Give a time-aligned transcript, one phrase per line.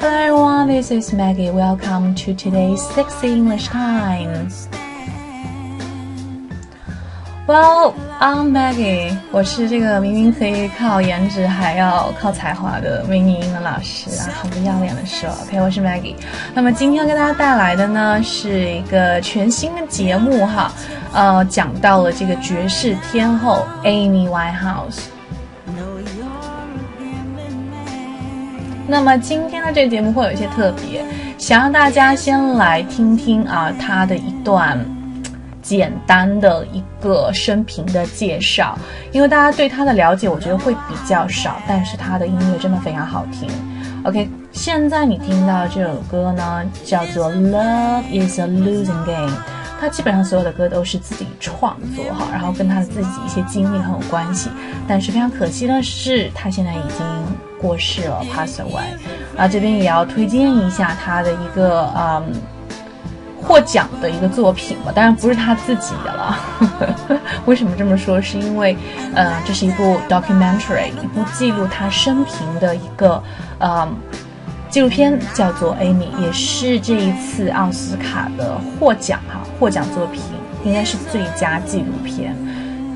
[0.00, 1.50] Hello everyone, this is Maggie.
[1.50, 4.48] Welcome to today's Sexy English Time.
[7.46, 9.14] Well, I'm Maggie.
[9.30, 15.28] 我是这个明明可以靠颜值还要靠才华的美女英文老师啊，很不要脸的说。
[15.42, 16.16] OK，我是 Maggie。
[16.54, 20.72] 那么今天给大家带来的呢是一个全新的节目哈，
[21.12, 25.10] 呃，讲到了这个爵士天后 Amy Winehouse。
[28.90, 31.04] 那么今天的这个节目会有一些特别，
[31.38, 34.84] 想让大家先来听听啊，他的一段
[35.62, 38.76] 简单的一个生平的介绍，
[39.12, 43.48] 因为大家对他的了解，我觉得会比较少，但是他的音乐真的非常好听。
[44.02, 49.28] OK，现在你听到这首歌呢，叫做《Love Is a Losing Game》，
[49.80, 54.50] 他基本上所有的歌都是自己创作哈，然后跟他的自己一些经历很有关系，
[54.88, 57.49] 但是非常可惜的是，他现在已经。
[57.60, 58.86] 过世了，pass away。
[59.36, 62.32] 啊，这边也要推荐一下他的一个嗯
[63.42, 66.38] 获奖的一个作品吧，当然不是他自己的了。
[67.46, 68.20] 为什么这么说？
[68.20, 68.76] 是因为，
[69.14, 73.22] 嗯，这是一部 documentary，一部记录他生平的一个
[73.60, 73.96] 嗯
[74.68, 80.22] 纪录片，叫做《Amy》，也是这一次奥斯卡的获奖哈，获奖作品
[80.64, 82.36] 应该是最佳纪录片。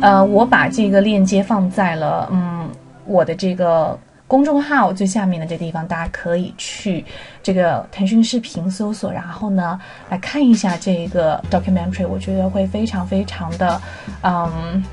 [0.00, 2.68] 呃，我把这个链接放在了嗯
[3.04, 3.98] 我的这个。
[4.28, 7.02] 公众号最下面的这地方，大家可以去
[7.42, 13.80] 这个腾讯视频搜索，然后呢来看一下这个 documentary，我觉得会非常非常的
[14.22, 14.84] 嗯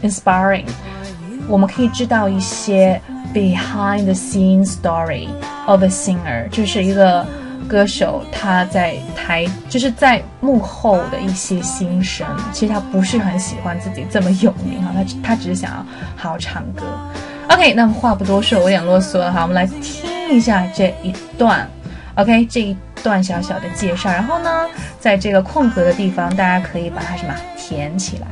[0.00, 0.64] inspiring。
[1.48, 3.00] 我们可以知道一些
[3.34, 5.26] behind the scene story
[5.66, 7.26] of a singer，就是一个
[7.68, 12.24] 歌手他在台就是在幕后的一些心声。
[12.52, 15.76] 其实他不是很喜欢自己这么有名啊，他他只是想要
[16.14, 16.84] 好好唱歌。
[17.49, 21.67] OK，那么话不多说，我有点啰嗦了哈，我们来听一下这一段，
[22.15, 24.67] OK，这一段小小的介绍，然后呢，
[24.99, 28.27] 在这个空格的地方，大家可以把它什么填起来，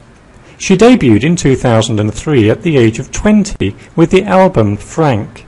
[0.58, 5.44] She debuted in 2003 at the age of 20 with the album Frank.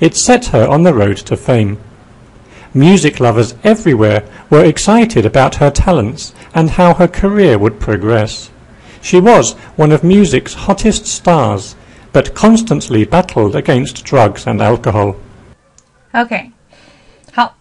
[0.00, 1.78] It set her on the road to fame.
[2.74, 8.50] Music lovers everywhere were excited about her talents and how her career would progress.
[9.00, 11.76] She was one of music's hottest stars,
[12.12, 15.14] but constantly battled against drugs and alcohol.
[16.12, 16.50] OK，
[17.32, 17.54] 好，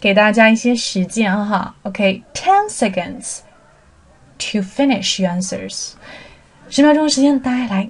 [0.00, 1.74] 给大家一些时间哈。
[1.82, 3.40] OK，ten、okay, seconds
[4.38, 5.94] to finish your answers。
[6.69, 7.89] 十秒钟的时间，大家来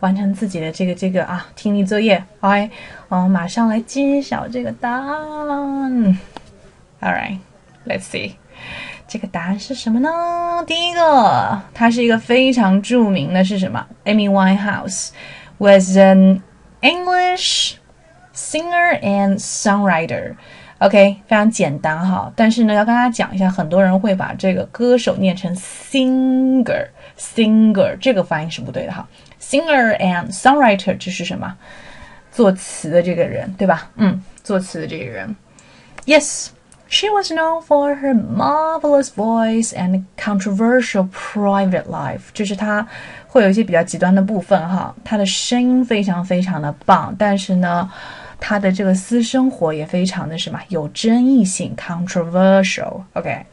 [0.00, 2.22] 完成自己的这个这个啊听力作业。
[2.40, 2.70] OK，
[3.08, 6.18] 我们马上来揭晓这个答案。
[7.00, 8.34] All right，let's see，
[9.06, 10.10] 这个答案是什么呢？
[10.66, 15.08] 第一个，它是一个非常著名的，是什么？Amy Winehouse
[15.56, 16.42] was an
[16.82, 17.76] English
[18.34, 20.34] singer and songwriter。
[20.78, 29.04] OK，非常简单哈，但是呢，要跟大家讲一下，很多人会把这个歌手念成 singer，singer 这个发音是不对的哈。
[29.40, 31.52] Singer and songwriter 就是什么？
[32.30, 33.90] 作词的这个人，对吧？
[33.96, 35.34] 嗯，作词的这个人。
[36.06, 36.50] Yes,
[36.86, 42.86] she was known for her marvelous voice and controversial private life，就是她
[43.26, 47.90] 会有一些比较极端的部分哈，她的声音非常非常的棒，但是呢。
[48.40, 53.44] 他的这个私生活也非常的什么有争议性，controversial，OK。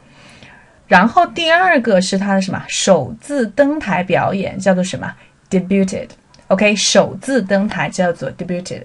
[0.86, 5.12] 然后第二个是他的什么首次登台表演，叫做什么
[5.50, 8.84] debuted，OK，首次登台叫做 debuted。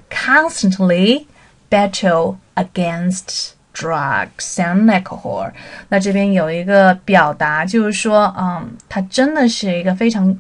[0.10, 1.26] constantly
[1.70, 5.51] battled against drugs and alcohol。
[5.89, 10.37] 那这边有一个表达，就是说，嗯，他真的是一个非常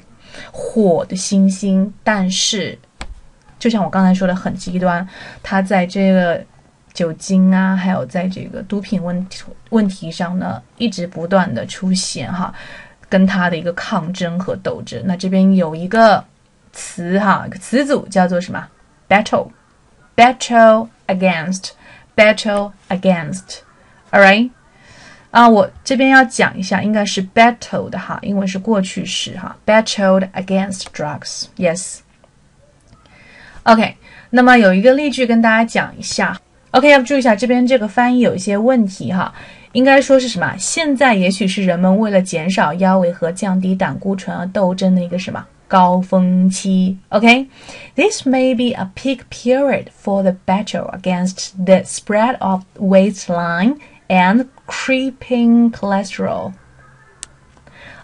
[0.51, 2.79] 火的新星，但是
[3.59, 5.07] 就像我刚才说的，很极端，
[5.43, 6.43] 他在这个
[6.93, 12.53] 酒精啊，还有在这个毒品问题问题上呢，一直不断的出现哈，
[13.09, 15.01] 跟他的一个抗争和斗争。
[15.05, 16.25] 那这边有一个
[16.73, 18.67] 词哈，词组叫做什么
[19.09, 21.71] ？battle，battle against。
[22.21, 24.51] Battle against，all right，
[25.31, 32.01] 啊，我这边要讲一下，应该是 battled 哈，因为是过去式哈，battled against drugs，yes。
[33.63, 33.97] OK，
[34.29, 36.39] 那么有一个例句跟大家讲一下
[36.73, 39.33] ，OK，要注意一下这边这个翻译有一些问题哈，
[39.73, 40.55] 应该说是什么？
[40.59, 45.47] 现在也许是人们为了减少腰围和降低胆固醇而斗争的一个什么？
[45.70, 55.72] 高峰期，OK。This may be a peak period for the battle against the spread of waistline and creeping
[55.72, 56.54] cholesterol.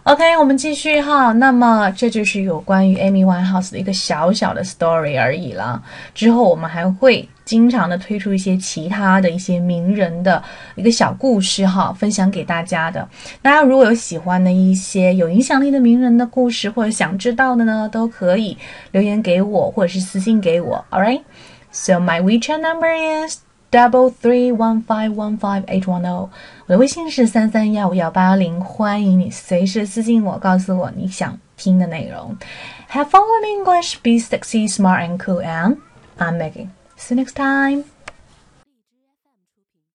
[0.06, 1.32] OK，我们继续哈。
[1.32, 5.82] 那么这就是有关于 Amy Winehouse 的一个小小的 story 而已了。
[6.14, 10.40] 之后我们还会经常的推出一些其他的一些名人的
[10.76, 13.08] 一个小故事哈，分享给大家的。
[13.42, 18.56] 大家如果有喜欢的一些有影响力的名人的故事，或者想知道的呢，都可以
[18.92, 20.84] 留言给我，或者是私信给我。
[20.92, 23.38] All right，so my WeChat number is
[23.71, 26.29] double three one five one five eight one zero。
[26.65, 32.35] 我的微信是三三幺五幺八零，欢迎你随时私信我，告诉我你想听的内容。
[32.91, 35.41] Have fun in English, be sexy, smart, and cool.
[35.41, 35.77] And
[36.17, 36.67] I'm Maggie.
[36.97, 37.85] See you next time.